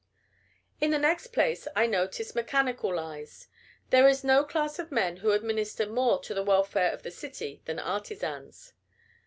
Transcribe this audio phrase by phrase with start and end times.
[0.79, 3.47] In the next place, I notice mechanical lies.
[3.91, 7.61] There is no class of men who administer more to the welfare of the city
[7.65, 8.73] than artisans.